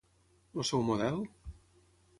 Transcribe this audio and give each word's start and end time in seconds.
El 0.63 0.65
seu 0.71 0.81
model? 0.89 1.21